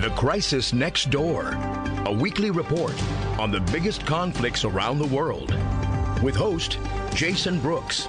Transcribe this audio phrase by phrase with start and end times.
[0.00, 1.50] The Crisis Next Door,
[2.06, 2.94] a weekly report
[3.38, 5.54] on the biggest conflicts around the world.
[6.22, 6.78] With host
[7.14, 8.08] Jason Brooks.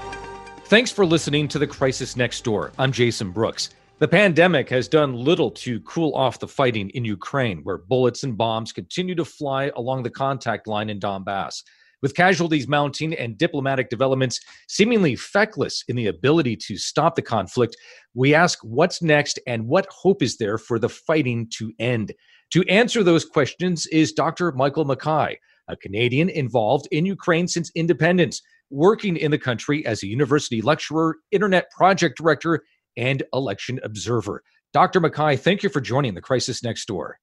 [0.68, 2.72] Thanks for listening to The Crisis Next Door.
[2.80, 3.72] I'm Jason Brooks.
[4.00, 8.38] The pandemic has done little to cool off the fighting in Ukraine, where bullets and
[8.38, 11.62] bombs continue to fly along the contact line in Donbass.
[12.02, 17.78] With casualties mounting and diplomatic developments seemingly feckless in the ability to stop the conflict,
[18.16, 22.12] we ask what's next and what hope is there for the fighting to end.
[22.54, 24.52] To answer those questions is Dr.
[24.54, 28.42] Michael MacKay, a Canadian involved in Ukraine since independence,
[28.72, 32.64] working in the country as a university lecturer, internet project director,
[32.98, 34.44] and election observer.
[34.74, 35.00] Dr.
[35.02, 37.20] MacKay, thank you for joining the Crisis Next Door.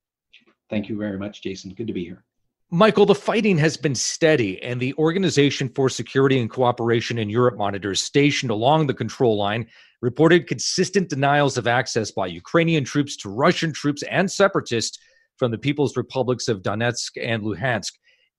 [0.70, 1.72] Thank you very much, Jason.
[1.74, 2.24] Good to be here.
[2.70, 7.56] Michael, the fighting has been steady, and the Organization for Security and Cooperation in Europe
[7.56, 9.66] monitors stationed along the control line
[10.02, 14.98] reported consistent denials of access by Ukrainian troops to Russian troops and separatists
[15.38, 17.92] from the People's Republics of Donetsk and Luhansk.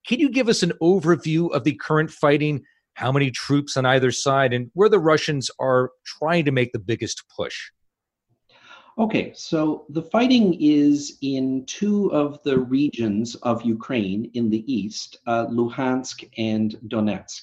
[0.06, 2.62] Can you give us an overview of the current fighting,
[2.94, 6.78] how many troops on either side, and where the Russians are trying to make the
[6.78, 7.72] biggest push?
[9.00, 15.16] Okay, so the fighting is in two of the regions of Ukraine in the east,
[15.26, 17.40] uh, Luhansk and Donetsk.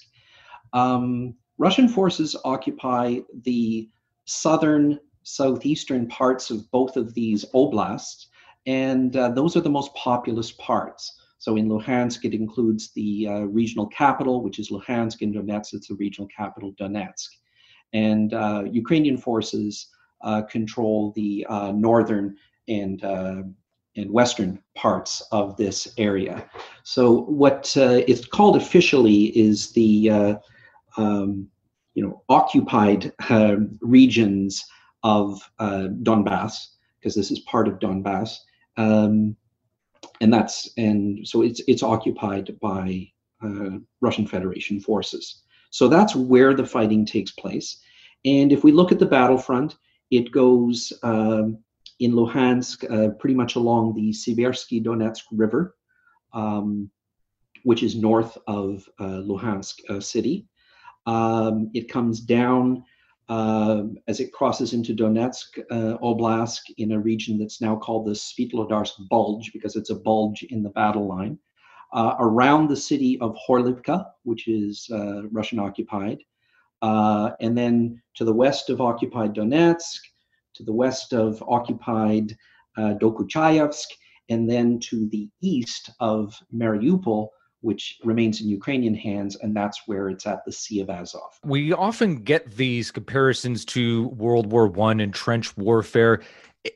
[0.73, 3.89] Um, Russian forces occupy the
[4.25, 8.27] southern, southeastern parts of both of these oblasts,
[8.67, 11.19] and uh, those are the most populous parts.
[11.39, 15.87] So in Luhansk, it includes the uh, regional capital, which is Luhansk, and Donetsk, it's
[15.87, 17.29] the regional capital, Donetsk.
[17.93, 19.87] And uh, Ukrainian forces
[20.49, 22.35] control the uh, northern
[22.67, 23.43] and uh,
[23.95, 26.47] and western parts of this area.
[26.83, 30.35] So what uh, is called officially is the uh,
[30.97, 31.47] um,
[31.93, 34.65] you know occupied um, regions
[35.03, 36.67] of uh, Donbass
[36.99, 38.37] because this is part of Donbass,
[38.77, 39.35] um,
[40.21, 43.11] and that's and so it's it's occupied by
[44.01, 45.43] Russian Federation forces.
[45.69, 47.77] So that's where the fighting takes place.
[48.25, 49.75] And if we look at the battlefront,
[50.11, 51.59] it goes um,
[51.99, 55.75] in Luhansk uh, pretty much along the Siversky Donetsk River,
[56.33, 56.89] um,
[57.63, 60.47] which is north of uh, Luhansk uh, city.
[61.05, 62.83] Um, it comes down
[63.29, 68.11] um, as it crosses into Donetsk uh, Oblast in a region that's now called the
[68.11, 71.37] Svitlodarsk Bulge because it's a bulge in the battle line.
[71.93, 74.89] Uh, around the city of Horlivka, which is
[75.31, 76.19] Russian occupied,
[76.81, 79.99] uh, and then to the west of occupied Donetsk,
[80.55, 82.35] to the west of occupied
[82.77, 83.87] uh, Dokuchayevsk,
[84.29, 87.29] and then to the east of Mariupol,
[87.61, 91.39] which remains in Ukrainian hands, and that's where it's at the Sea of Azov.
[91.43, 96.21] We often get these comparisons to World War One and trench warfare.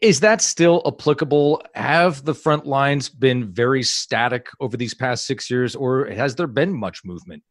[0.02, 1.62] Is that still applicable?
[1.76, 6.48] Have the front lines been very static over these past six years, or has there
[6.48, 7.44] been much movement?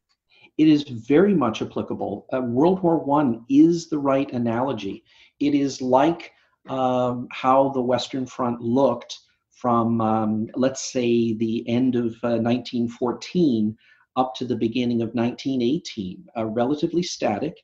[0.61, 2.27] It is very much applicable.
[2.35, 5.03] Uh, World War One is the right analogy.
[5.39, 6.33] It is like
[6.69, 9.21] um, how the Western Front looked
[9.53, 13.75] from, um, let's say, the end of uh, 1914
[14.17, 17.57] up to the beginning of 1918, uh, relatively static.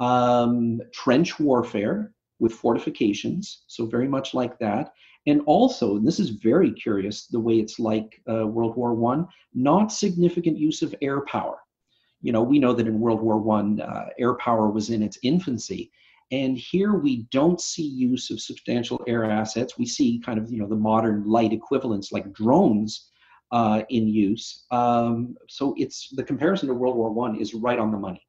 [0.00, 4.94] Um, trench warfare with fortifications, so very much like that.
[5.26, 9.28] And also, and this is very curious, the way it's like uh, World War One,
[9.52, 11.58] not significant use of air power
[12.22, 15.18] you know, we know that in World War One, uh, air power was in its
[15.22, 15.90] infancy,
[16.30, 19.76] and here we don't see use of substantial air assets.
[19.76, 23.10] We see kind of you know the modern light equivalents like drones
[23.50, 24.64] uh, in use.
[24.70, 28.24] Um, so it's the comparison to World War One is right on the money.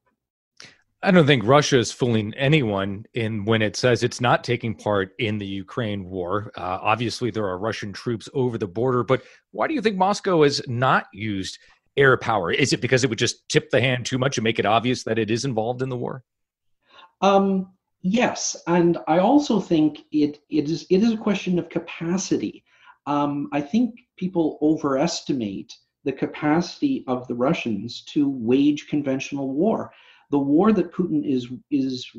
[1.04, 5.14] I don't think Russia is fooling anyone in when it says it's not taking part
[5.20, 6.50] in the Ukraine war.
[6.56, 10.44] Uh, obviously, there are Russian troops over the border, but why do you think Moscow
[10.44, 11.60] has not used
[11.98, 12.52] air power?
[12.52, 15.04] Is it because it would just tip the hand too much and make it obvious
[15.04, 16.24] that it is involved in the war?
[17.22, 22.64] Um, yes, and I also think it it is it is a question of capacity.
[23.06, 25.74] Um, I think people overestimate
[26.04, 29.92] the capacity of the Russians to wage conventional war
[30.34, 32.10] the war that Putin is is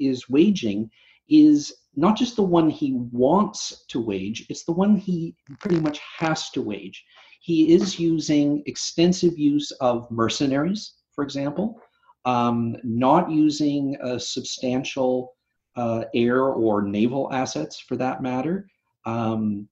[0.00, 0.90] is waging
[1.28, 6.00] is not just the one he wants to wage, it's the one he pretty much
[6.18, 7.04] has to wage.
[7.40, 11.80] He is using extensive use of mercenaries, for example,
[12.24, 15.34] um, not using substantial
[15.76, 18.68] uh, air or naval assets for that matter,
[19.06, 19.68] um,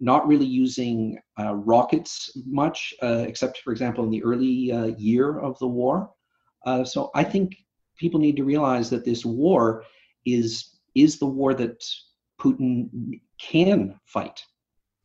[0.00, 5.38] not really using uh, rockets much, uh, except, for example, in the early uh, year
[5.40, 6.10] of the war.
[6.64, 7.56] Uh, so I think
[7.98, 9.84] people need to realize that this war
[10.24, 11.84] is is the war that
[12.40, 12.88] Putin
[13.38, 14.42] can fight.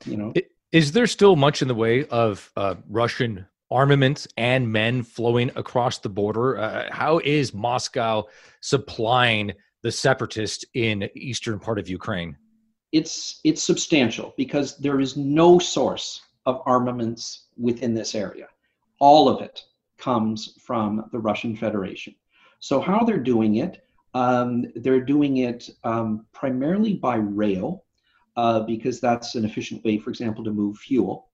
[0.05, 0.33] You know,
[0.75, 5.99] is there still much in the way of uh, Russian armaments and men flowing across
[5.99, 6.57] the border?
[6.57, 8.23] Uh, how is Moscow
[8.59, 12.35] supplying the separatists in eastern part of Ukraine?
[12.91, 18.49] It's it's substantial because there is no source of armaments within this area.
[18.99, 19.63] All of it
[19.97, 22.13] comes from the Russian Federation.
[22.59, 23.81] So, how they're doing it,
[24.13, 27.84] um, they're doing it um, primarily by rail,
[28.35, 31.29] uh, because that's an efficient way, for example, to move fuel.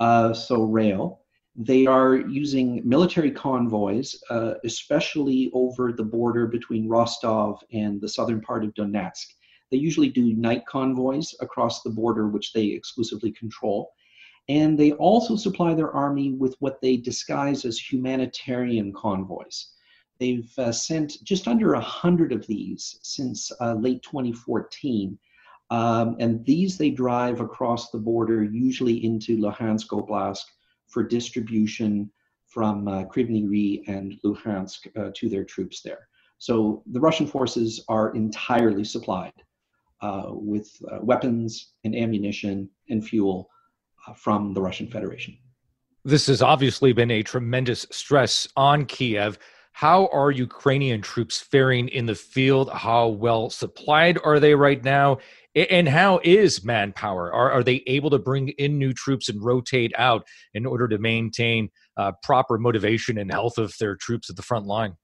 [0.00, 1.20] Uh, so, rail.
[1.58, 8.42] They are using military convoys, uh, especially over the border between Rostov and the southern
[8.42, 9.26] part of Donetsk.
[9.70, 13.92] They usually do night convoys across the border, which they exclusively control.
[14.48, 19.72] And they also supply their army with what they disguise as humanitarian convoys.
[20.18, 25.18] They've uh, sent just under 100 of these since uh, late 2014.
[25.70, 30.44] Um, and these they drive across the border, usually into Luhansk Oblast,
[30.88, 32.10] for distribution
[32.46, 36.08] from uh, Kryvyi and Luhansk uh, to their troops there.
[36.38, 39.32] So the Russian forces are entirely supplied
[40.00, 43.48] uh, with uh, weapons and ammunition and fuel
[44.14, 45.36] from the Russian Federation.
[46.04, 49.38] This has obviously been a tremendous stress on Kiev.
[49.76, 52.70] How are Ukrainian troops faring in the field?
[52.72, 55.18] How well supplied are they right now?
[55.54, 57.30] And how is manpower?
[57.30, 60.96] Are, are they able to bring in new troops and rotate out in order to
[60.96, 61.68] maintain
[61.98, 64.96] uh, proper motivation and health of their troops at the front line?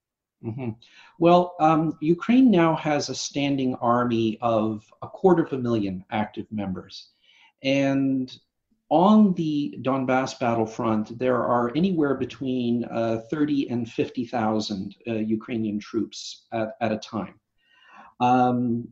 [0.43, 0.71] Mm-hmm.
[1.19, 6.47] Well, um, Ukraine now has a standing army of a quarter of a million active
[6.51, 7.11] members.
[7.63, 8.35] And
[8.93, 16.45] on the Donbass battlefront, there are anywhere between uh, 30 and 50,000 uh, Ukrainian troops
[16.53, 17.41] at, at a time.
[18.21, 18.87] Um,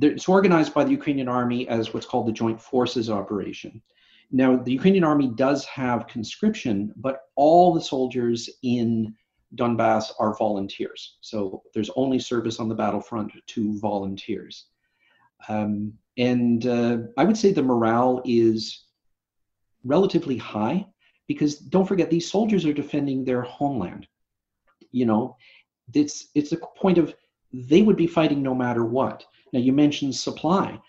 [0.00, 3.82] it's organized by the Ukrainian army as what's called the Joint Forces Operation.
[4.30, 9.16] Now, the Ukrainian army does have conscription, but all the soldiers in
[9.56, 11.16] Donbass are volunteers.
[11.22, 14.66] So there's only service on the battlefront to volunteers.
[15.48, 18.84] Um, and uh, I would say the morale is
[19.84, 20.86] relatively high
[21.26, 24.06] because don't forget these soldiers are defending their homeland.
[24.92, 25.36] You know
[25.94, 27.14] it's it's a point of
[27.52, 29.24] they would be fighting no matter what.
[29.52, 30.80] Now you mentioned supply.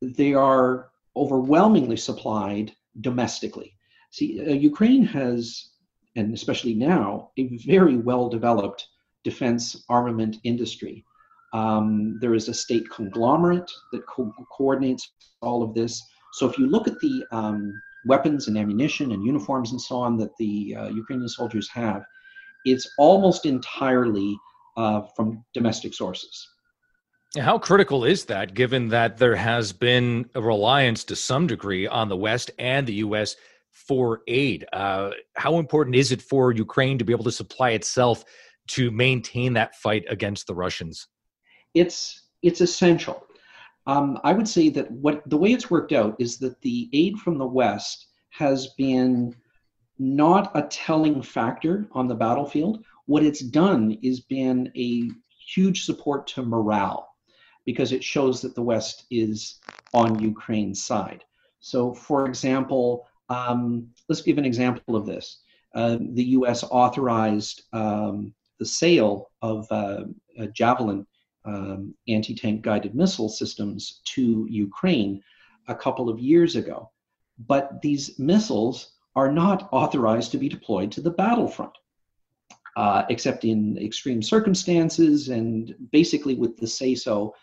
[0.00, 3.74] They are overwhelmingly supplied domestically.
[4.10, 5.70] See uh, ukraine has
[6.16, 8.88] and especially now a very well developed
[9.24, 11.04] defense armament industry.
[11.52, 15.10] Um, there is a state conglomerate that co- coordinates
[15.42, 16.02] all of this.
[16.32, 20.16] So if you look at the um, weapons and ammunition and uniforms and so on
[20.18, 22.02] that the uh, Ukrainian soldiers have,
[22.64, 24.36] it's almost entirely
[24.76, 26.48] uh, from domestic sources.
[27.38, 32.08] How critical is that, given that there has been a reliance to some degree on
[32.08, 33.36] the West and the U.S.
[33.70, 34.64] for aid?
[34.72, 38.24] Uh, how important is it for Ukraine to be able to supply itself
[38.68, 41.08] to maintain that fight against the Russians?
[41.74, 43.25] It's it's essential.
[43.86, 47.18] Um, I would say that what the way it's worked out is that the aid
[47.18, 49.34] from the West has been
[49.98, 52.84] not a telling factor on the battlefield.
[53.06, 55.10] What it's done is been a
[55.54, 57.08] huge support to morale
[57.64, 59.60] because it shows that the West is
[59.94, 61.24] on Ukraine's side.
[61.60, 65.42] So, for example, um, let's give an example of this.
[65.74, 66.64] Uh, the U.S.
[66.64, 70.04] authorized um, the sale of uh,
[70.52, 71.06] Javelin
[71.46, 75.22] um, anti tank guided missile systems to Ukraine
[75.68, 76.90] a couple of years ago.
[77.38, 81.76] But these missiles are not authorized to be deployed to the battlefront.
[82.76, 87.34] uh, except in extreme circumstances and basically with the say so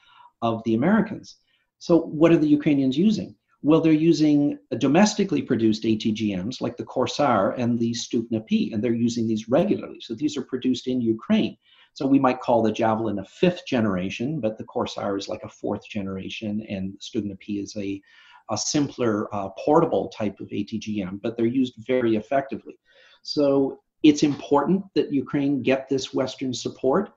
[0.41, 1.37] of the Americans.
[1.79, 3.35] So, what are the Ukrainians using?
[3.63, 8.93] Well, they're using domestically produced ATGMs like the Korsar and the Stugna P, and they're
[8.93, 9.99] using these regularly.
[10.01, 11.57] So, these are produced in Ukraine.
[11.93, 15.49] So, we might call the Javelin a fifth generation, but the Korsar is like a
[15.49, 18.01] fourth generation, and Stugna P is a,
[18.49, 22.77] a simpler uh, portable type of ATGM, but they're used very effectively.
[23.21, 27.13] So, it's important that Ukraine get this Western support.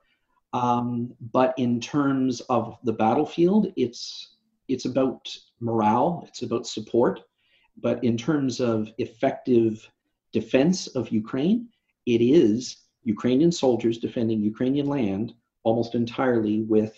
[0.53, 4.37] Um, but in terms of the battlefield, it's
[4.69, 5.29] it's about
[5.61, 7.21] morale, it's about support.
[7.77, 9.89] But in terms of effective
[10.33, 11.69] defense of Ukraine,
[12.07, 12.77] it is
[13.07, 15.33] Ukrainian soldiers defending Ukrainian land
[15.63, 16.95] almost entirely with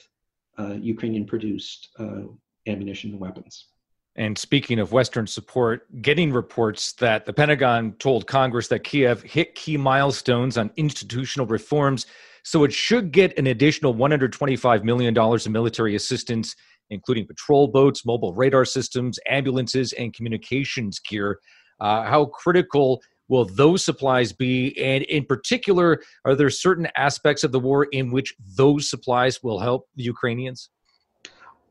[0.59, 2.23] uh, Ukrainian produced uh,
[2.67, 3.69] ammunition and weapons.
[4.17, 9.55] And speaking of Western support, getting reports that the Pentagon told Congress that Kiev hit
[9.55, 12.07] key milestones on institutional reforms,
[12.43, 16.57] so it should get an additional $125 million in military assistance,
[16.91, 21.39] including patrol boats, mobile radar systems, ambulances, and communications gear.
[21.79, 24.79] Uh, how critical will those supplies be?
[24.79, 29.59] And in particular, are there certain aspects of the war in which those supplies will
[29.59, 30.71] help the Ukrainians?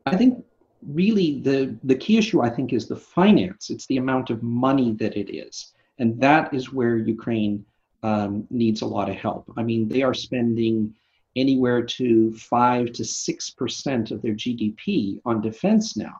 [0.06, 0.44] I think
[0.86, 4.92] really the the key issue i think is the finance it's the amount of money
[4.92, 7.64] that it is and that is where ukraine
[8.04, 10.94] um, needs a lot of help i mean they are spending
[11.34, 16.14] anywhere to 5 to 6 percent of their gdp on defense now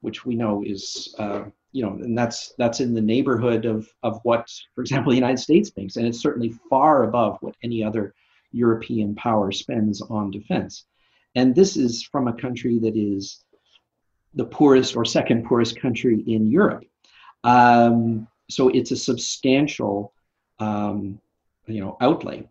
[0.00, 4.20] which we know is uh, you know and that's that's in the neighborhood of of
[4.22, 8.14] what for example the united states makes and it's certainly far above what any other
[8.52, 10.86] european power spends on defense
[11.34, 13.44] and this is from a country that is
[14.34, 16.84] the poorest or second poorest country in Europe.
[17.44, 20.12] Um, so it's a substantial,
[20.58, 21.20] um,
[21.66, 22.48] you know, outlay.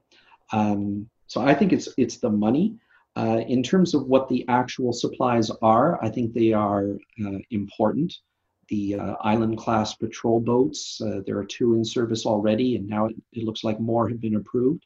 [0.51, 2.75] Um, so I think it's it's the money.
[3.15, 8.17] Uh, in terms of what the actual supplies are, I think they are uh, important.
[8.69, 13.07] The uh, island class patrol boats, uh, there are two in service already, and now
[13.07, 14.85] it, it, looks like more have been approved.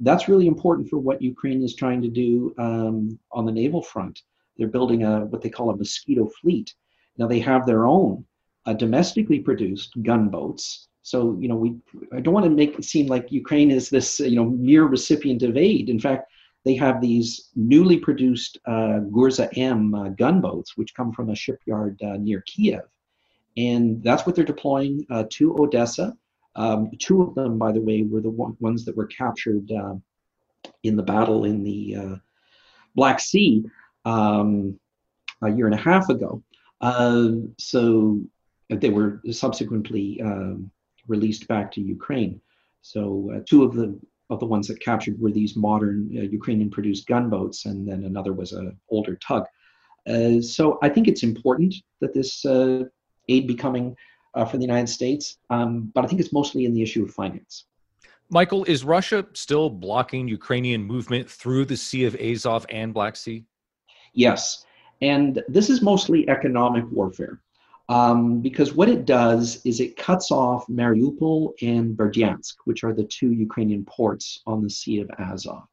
[0.00, 4.22] That's really important for what Ukraine is trying to do um, on the naval front.
[4.56, 6.74] They're building a what they call a mosquito fleet.
[7.18, 8.24] Now they have their own
[8.66, 10.88] uh, domestically produced gunboats.
[11.02, 11.76] So you know we
[12.12, 15.42] I don't want to make it seem like Ukraine is this you know mere recipient
[15.42, 15.88] of aid.
[15.88, 16.30] In fact,
[16.64, 22.00] they have these newly produced uh, Gyurza M uh, gunboats, which come from a shipyard
[22.02, 22.82] uh, near Kiev,
[23.56, 26.14] and that's what they're deploying uh, to Odessa.
[26.54, 29.94] Um, two of them, by the way, were the one, ones that were captured uh,
[30.82, 32.16] in the battle in the uh,
[32.94, 33.64] Black Sea
[34.04, 34.78] um,
[35.42, 36.42] a year and a half ago.
[36.80, 38.20] Uh, so
[38.68, 40.70] they were subsequently um,
[41.08, 42.40] released back to Ukraine.
[42.82, 43.98] So uh, two of the
[44.30, 48.52] of the ones that captured were these modern uh, Ukrainian-produced gunboats, and then another was
[48.52, 49.44] an older tug.
[50.06, 52.84] Uh, so I think it's important that this uh,
[53.28, 53.96] aid becoming
[54.34, 57.10] uh, for the United States, um, but I think it's mostly in the issue of
[57.10, 57.66] finance.
[58.30, 63.44] Michael, is Russia still blocking Ukrainian movement through the Sea of Azov and Black Sea?
[64.14, 64.64] Yes.
[65.02, 67.42] And this is mostly economic warfare
[67.88, 73.04] um, because what it does is it cuts off Mariupol and Berdyansk, which are the
[73.04, 75.64] two Ukrainian ports on the Sea of Azov.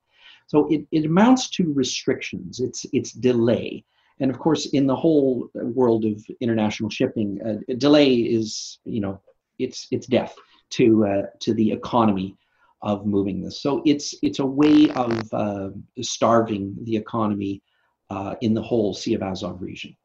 [0.47, 3.85] So it, it amounts to restrictions, it's, it's delay.
[4.19, 9.21] And of course, in the whole world of international shipping, uh, delay is, you know,
[9.57, 10.35] it's, it's death
[10.71, 12.35] to, uh, to the economy
[12.81, 13.61] of moving this.
[13.61, 15.69] So it's, it's a way of uh,
[16.01, 17.61] starving the economy
[18.09, 19.95] uh, in the whole Sea of Azov region.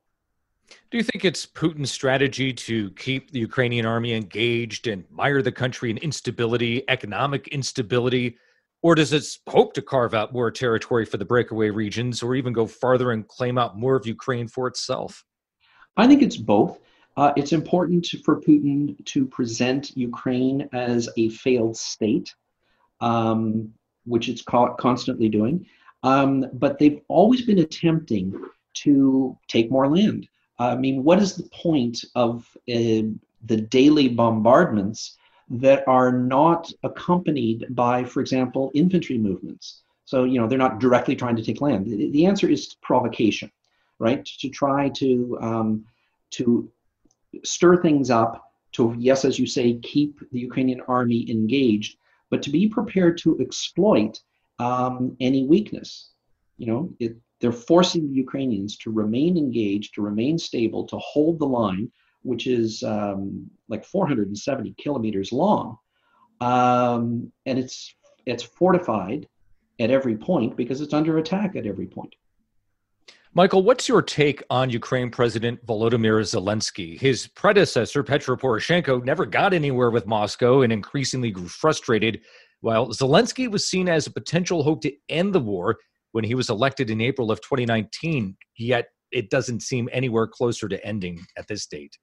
[0.90, 5.52] Do you think it's Putin's strategy to keep the Ukrainian army engaged and mire the
[5.52, 8.38] country in instability, economic instability?
[8.84, 12.52] Or does it hope to carve out more territory for the breakaway regions or even
[12.52, 15.24] go farther and claim out more of Ukraine for itself?
[15.96, 16.80] I think it's both.
[17.16, 22.34] Uh, it's important for Putin to present Ukraine as a failed state,
[23.00, 23.72] um,
[24.04, 25.64] which it's constantly doing.
[26.02, 28.38] Um, but they've always been attempting
[28.82, 30.28] to take more land.
[30.58, 33.08] I mean, what is the point of uh,
[33.46, 35.16] the daily bombardments
[35.60, 39.82] that are not accompanied by, for example, infantry movements?
[40.04, 41.86] So, you know, they're not directly trying to take land.
[41.86, 43.50] The, answer is provocation,
[43.98, 44.24] right?
[44.40, 45.84] To try to um,
[46.32, 46.70] to
[47.42, 48.40] stir things up.
[48.72, 51.96] To yes, as you say, keep the Ukrainian army engaged,
[52.28, 54.20] but to be prepared to exploit
[54.58, 56.10] um, any weakness.
[56.58, 61.38] You know, it, they're forcing the Ukrainians to remain engaged, to remain stable, to hold
[61.38, 61.90] the line,
[62.24, 65.78] which is um, like 470 kilometers long.
[66.40, 67.94] Um, and it's
[68.26, 69.28] it's fortified
[69.78, 72.14] at every point because it's under attack at every point.
[73.36, 76.98] Michael, what's your take on Ukraine President Volodymyr Zelensky?
[76.98, 82.20] His predecessor, Petro Poroshenko, never got anywhere with Moscow and increasingly grew frustrated,
[82.60, 85.76] while Zelensky was seen as a potential hope to end the war
[86.12, 90.84] when he was elected in April of 2019, yet it doesn't seem anywhere closer to
[90.86, 91.98] ending at this date.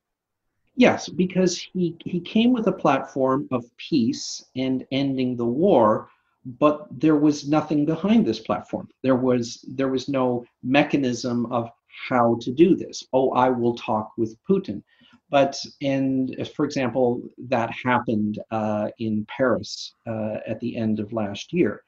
[0.76, 6.10] Yes, because he, he came with a platform of peace and ending the war,
[6.46, 8.88] but there was nothing behind this platform.
[9.04, 11.70] There was there was no mechanism of
[12.10, 13.06] how to do this.
[13.14, 14.82] Oh, I will talk with Putin.
[15.30, 21.54] But and for example, that happened uh, in Paris uh, at the end of last
[21.54, 21.84] year.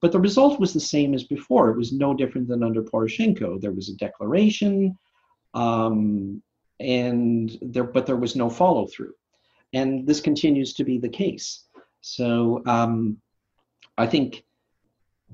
[0.00, 1.70] But the result was the same as before.
[1.70, 3.60] It was no different than under Poroshenko.
[3.60, 4.98] There was a declaration,
[5.54, 6.42] um,
[6.80, 9.14] and there, but there was no follow through,
[9.72, 11.66] and this continues to be the case.
[12.00, 13.18] So um,
[13.96, 14.44] I think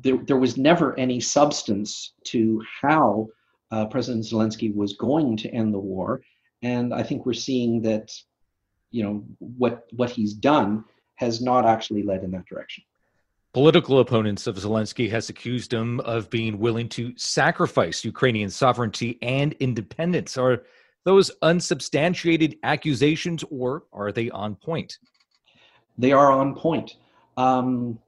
[0.00, 3.28] there, there was never any substance to how
[3.70, 6.22] uh, President Zelensky was going to end the war,
[6.62, 8.12] and I think we're seeing that,
[8.90, 10.84] you know, what what he's done
[11.16, 12.82] has not actually led in that direction.
[13.52, 19.54] Political opponents of Zelensky has accused him of being willing to sacrifice Ukrainian sovereignty and
[19.54, 20.38] independence.
[20.38, 20.62] Are
[21.04, 24.98] those unsubstantiated accusations, or are they on point?
[25.98, 26.96] They are on point.
[27.36, 27.98] Um,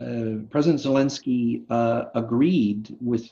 [0.00, 3.30] uh, President Zelensky uh, agreed with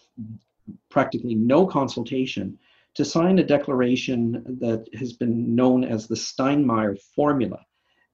[0.89, 2.59] practically no consultation
[2.95, 7.65] to sign a declaration that has been known as the Steinmeier Formula.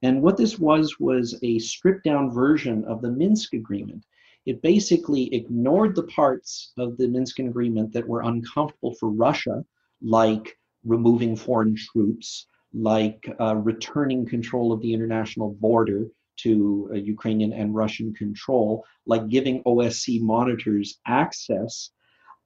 [0.03, 4.05] And what this was was a stripped down version of the Minsk Agreement.
[4.45, 9.65] It basically ignored the parts of the Minsk Agreement that were uncomfortable for Russia,
[10.03, 17.53] like removing foreign troops, like uh, returning control of the international border to uh, Ukrainian
[17.53, 21.91] and Russian control, like giving OSC monitors access.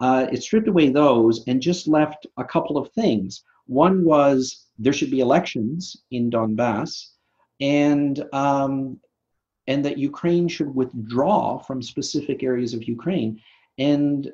[0.00, 3.44] Uh, it stripped away those and just left a couple of things.
[3.66, 7.10] One was there should be elections in Donbass
[7.60, 8.98] and um,
[9.66, 13.40] and that Ukraine should withdraw from specific areas of Ukraine.
[13.78, 14.32] And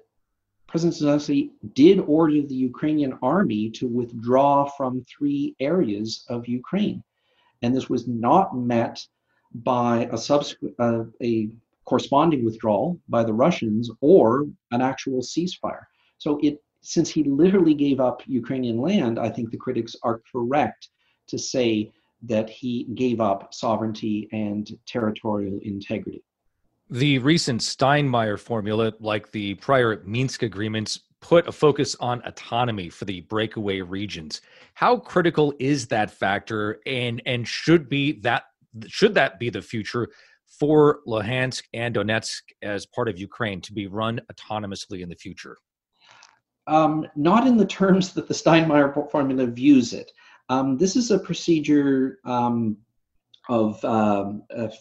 [0.67, 7.03] President Zelensky did order the Ukrainian army to withdraw from three areas of Ukraine,
[7.63, 9.07] and this was not met
[9.55, 10.19] by a
[10.79, 11.49] uh, a
[11.85, 15.85] corresponding withdrawal by the Russians or an actual ceasefire.
[16.19, 20.89] So it since he literally gave up Ukrainian land, I think the critics are correct
[21.29, 26.23] to say that he gave up sovereignty and territorial integrity.
[26.89, 33.07] The recent Steinmeier formula, like the prior Minsk agreements, put a focus on autonomy for
[33.07, 34.41] the breakaway regions.
[34.75, 38.45] How critical is that factor and and should be that
[38.87, 40.09] should that be the future
[40.47, 45.57] for Luhansk and Donetsk as part of Ukraine to be run autonomously in the future?
[46.69, 50.13] Um, not in the terms that the Steinmeier formula views it.
[50.49, 52.77] Um, this is a procedure um,
[53.49, 54.35] of uh,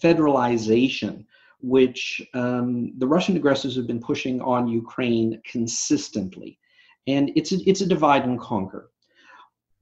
[0.03, 1.25] federalization,
[1.65, 6.59] which um, the Russian aggressors have been pushing on Ukraine consistently.
[7.07, 8.91] And it's a, it's a divide and conquer.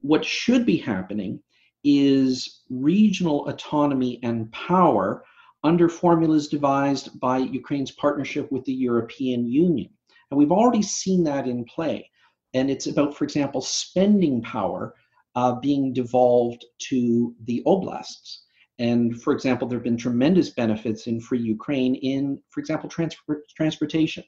[0.00, 1.42] What should be happening
[1.84, 5.24] is regional autonomy and power
[5.62, 9.90] under formulas devised by Ukraine's partnership with the European Union.
[10.30, 12.10] And we've already seen that in play.
[12.54, 14.94] And it's about, for example, spending power
[15.34, 18.43] uh, being devolved to the oblasts.
[18.78, 23.42] And for example, there have been tremendous benefits in free Ukraine in, for example, transport,
[23.56, 24.24] transportation.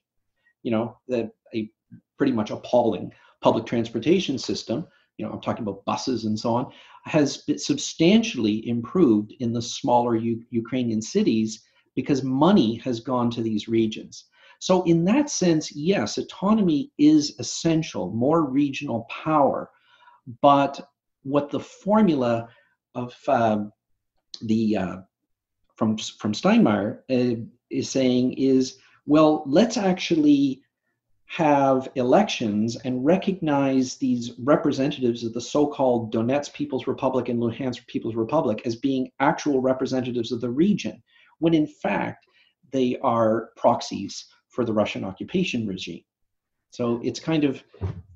[0.62, 1.70] You know, the, a
[2.16, 4.86] pretty much appalling public transportation system,
[5.18, 6.72] you know, I'm talking about buses and so on,
[7.04, 11.62] has substantially improved in the smaller U- Ukrainian cities
[11.94, 14.26] because money has gone to these regions.
[14.58, 19.70] So, in that sense, yes, autonomy is essential, more regional power.
[20.40, 20.88] But
[21.22, 22.48] what the formula
[22.94, 23.72] of um,
[24.40, 24.96] the uh,
[25.74, 30.62] from from Steinmeier uh, is saying is well, let's actually
[31.26, 38.14] have elections and recognize these representatives of the so-called Donetsk People's Republic and Luhansk People's
[38.14, 41.02] Republic as being actual representatives of the region,
[41.40, 42.26] when in fact
[42.72, 46.02] they are proxies for the Russian occupation regime.
[46.70, 47.62] So it's kind of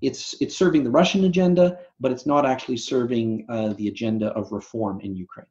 [0.03, 4.53] it's it's serving the Russian agenda, but it's not actually serving uh, the agenda of
[4.53, 5.47] reform in Ukraine.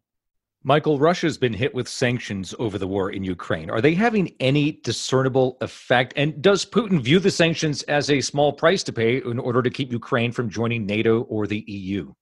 [0.63, 3.69] Michael, Russia's been hit with sanctions over the war in Ukraine.
[3.69, 6.13] Are they having any discernible effect?
[6.17, 9.69] And does Putin view the sanctions as a small price to pay in order to
[9.69, 12.13] keep Ukraine from joining NATO or the EU?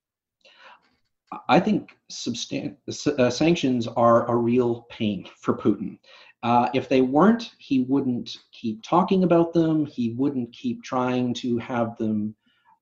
[1.49, 5.97] I think substan- uh, sanctions are a real pain for Putin.
[6.43, 9.85] Uh, if they weren't, he wouldn't keep talking about them.
[9.85, 12.35] He wouldn't keep trying to have them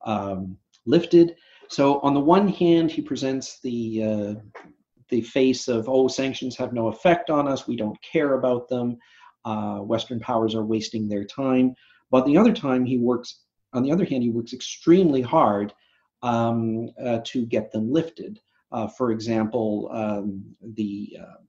[0.06, 1.38] um, lifted.
[1.70, 4.34] So on the one hand, he presents the uh,
[5.10, 7.68] the face of oh, sanctions have no effect on us.
[7.68, 8.98] We don't care about them.
[9.44, 11.76] Uh, Western powers are wasting their time.
[12.12, 13.42] But the other time, he works.
[13.74, 15.74] On the other hand, he works extremely hard
[16.24, 18.40] um, uh, to get them lifted.
[18.72, 21.42] Uh, for example, um, the uh,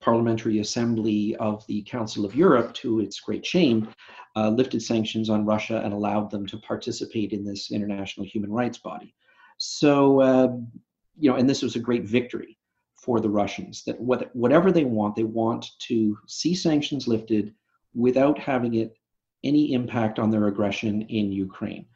[0.00, 3.88] Parliamentary Assembly of the Council of Europe, to its great shame,
[4.36, 8.78] uh, lifted sanctions on Russia and allowed them to participate in this international human rights
[8.78, 9.14] body.
[9.58, 10.48] So, uh,
[11.18, 12.56] you know, and this was a great victory
[13.00, 17.54] for the Russians that what, whatever they want, they want to see sanctions lifted
[17.94, 18.94] without having it
[19.42, 21.86] any impact on their aggression in Ukraine.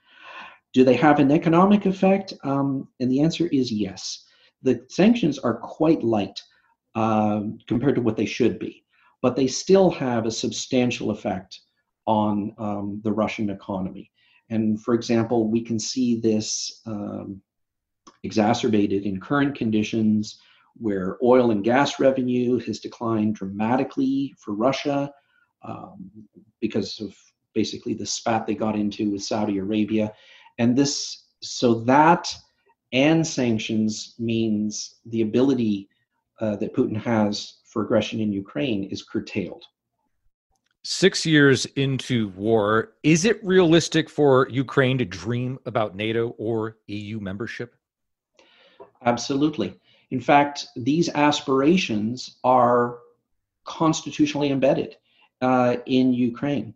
[0.73, 2.33] Do they have an economic effect?
[2.43, 4.25] Um, and the answer is yes.
[4.63, 6.41] The sanctions are quite light
[6.95, 8.85] um, compared to what they should be,
[9.21, 11.61] but they still have a substantial effect
[12.07, 14.11] on um, the Russian economy.
[14.51, 17.43] And for example, we can see this um,
[18.23, 20.39] exacerbated in current conditions
[20.77, 25.13] where oil and gas revenue has declined dramatically for Russia
[25.63, 26.11] um,
[26.61, 27.15] because of
[27.55, 30.13] basically the spat they got into with Saudi Arabia.
[30.59, 32.35] And this, so that
[32.93, 35.89] and sanctions means the ability
[36.41, 39.65] uh, that Putin has for aggression in Ukraine is curtailed.
[40.85, 47.21] Six years into war, is it realistic for Ukraine to dream about NATO or EU
[47.21, 47.75] membership?
[49.05, 49.81] Absolutely.
[50.15, 52.99] In fact, these aspirations are
[53.65, 54.95] constitutionally embedded
[55.41, 56.73] uh, in Ukraine.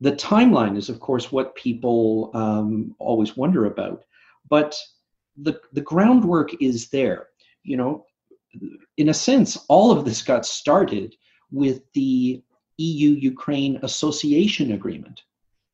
[0.00, 4.04] The timeline is, of course, what people um, always wonder about,
[4.48, 4.74] but
[5.36, 7.26] the, the groundwork is there.
[7.64, 8.06] You know,
[8.96, 11.14] in a sense, all of this got started
[11.50, 12.42] with the
[12.78, 15.20] EU Ukraine Association Agreement.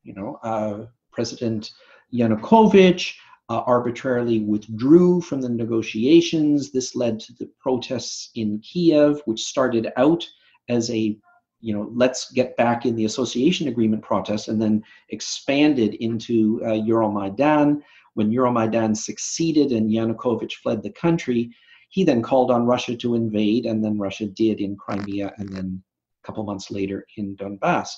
[0.02, 1.70] You know, uh, President
[2.12, 3.14] Yanukovych
[3.48, 6.72] uh, arbitrarily withdrew from the negotiations.
[6.72, 10.26] This led to the protests in Kiev, which started out
[10.68, 11.16] as a
[11.60, 16.68] you know, let's get back in the association agreement protest and then expanded into uh,
[16.68, 17.82] Euromaidan.
[18.14, 21.50] When Euromaidan succeeded and Yanukovych fled the country,
[21.88, 25.82] he then called on Russia to invade, and then Russia did in Crimea, and then
[26.22, 27.88] a couple months later in Donbass.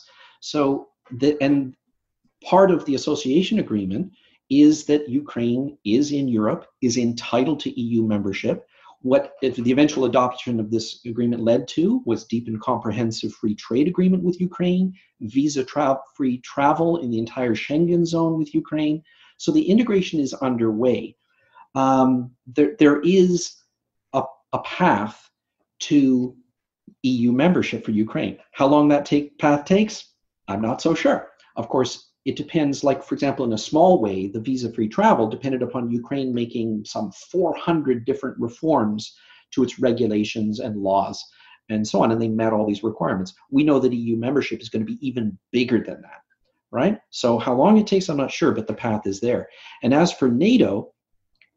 [0.41, 1.75] So, the, and
[2.45, 4.13] part of the association agreement
[4.51, 8.67] is that Ukraine is in Europe, is entitled to EU membership.
[9.03, 13.87] What the eventual adoption of this agreement led to was deep and comprehensive free trade
[13.87, 19.03] agreement with Ukraine, visa tra- free travel in the entire Schengen zone with Ukraine.
[19.37, 21.17] So the integration is underway.
[21.75, 23.55] Um, there, there is
[24.53, 25.31] a path
[25.81, 26.35] to
[27.03, 28.39] EU membership for Ukraine.
[28.53, 30.13] How long that take, path takes,
[30.49, 31.29] I'm not so sure.
[31.57, 35.27] Of course, it depends, like, for example, in a small way, the visa free travel
[35.27, 39.17] depended upon Ukraine making some 400 different reforms
[39.53, 41.25] to its regulations and laws
[41.71, 43.33] and so on, and they met all these requirements.
[43.51, 46.21] We know that EU membership is going to be even bigger than that,
[46.71, 46.99] right?
[47.09, 49.49] So, how long it takes, I'm not sure, but the path is there.
[49.83, 50.93] And as for NATO,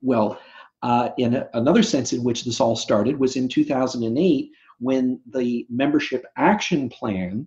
[0.01, 0.39] well,
[0.83, 5.67] uh, in a, another sense in which this all started was in 2008 when the
[5.69, 7.45] membership action plan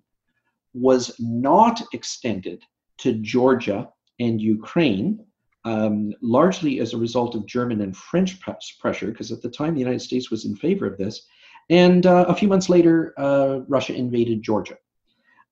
[0.75, 2.63] was not extended
[2.99, 3.89] to Georgia
[4.21, 5.25] and Ukraine,
[5.65, 9.81] um, largely as a result of German and French pressure, because at the time the
[9.81, 11.27] United States was in favor of this.
[11.71, 14.77] And uh, a few months later, uh, Russia invaded Georgia.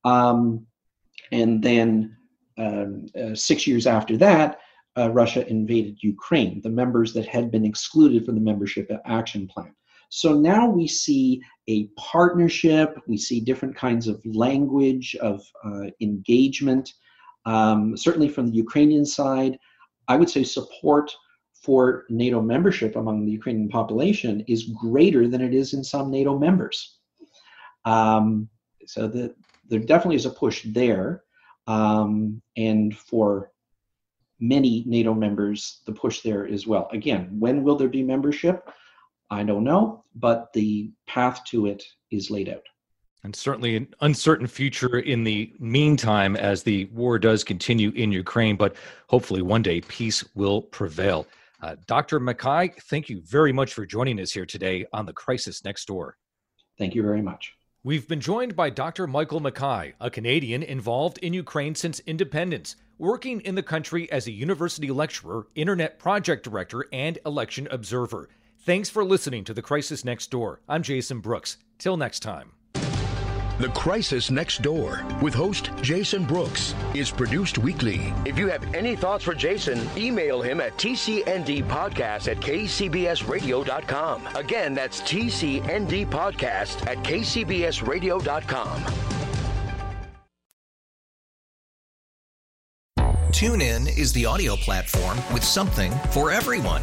[0.05, 0.67] Um,
[1.31, 2.17] and then
[2.59, 4.61] um, uh, six years after that,
[4.99, 9.75] uh, Russia invaded Ukraine, the members that had been excluded from the membership action plan.
[10.11, 16.93] So now we see a partnership, we see different kinds of language, of uh, engagement.
[17.45, 19.59] Um, certainly from the Ukrainian side,
[20.09, 21.11] I would say support
[21.55, 26.39] for NATO membership among the Ukrainian population is greater than it is in some NATO
[26.39, 26.99] members.
[27.85, 28.49] Um,
[28.87, 29.35] so the,
[29.69, 31.23] there definitely is a push there.
[31.69, 33.53] Um, and for
[34.41, 36.89] many NATO members the push there as well.
[36.93, 38.69] Again, when will there be membership?
[39.31, 42.65] I don't know, but the path to it is laid out.
[43.25, 48.57] And certainly an uncertain future in the meantime as the war does continue in Ukraine,
[48.57, 48.75] but
[49.09, 51.27] hopefully one day peace will prevail.
[51.63, 52.19] Uh, Dr.
[52.19, 56.17] MacKay, thank you very much for joining us here today on The Crisis Next Door.
[56.79, 57.53] Thank you very much.
[57.85, 59.07] We've been joined by Dr.
[59.07, 64.33] Michael MacKay, a Canadian involved in Ukraine since independence, working in the country as a
[64.33, 68.29] university lecturer, internet project director, and election observer.
[68.61, 70.61] Thanks for listening to The Crisis Next Door.
[70.69, 71.59] I'm Jason Brooks.
[71.79, 72.53] Till next time.
[73.59, 78.13] The Crisis Next Door with host Jason Brooks is produced weekly.
[78.25, 84.27] If you have any thoughts for Jason, email him at tcndpodcast at kcbsradio.com.
[84.35, 88.83] Again, that's tcndpodcast at kcbsradio.com.
[93.33, 96.83] TuneIn is the audio platform with something for everyone.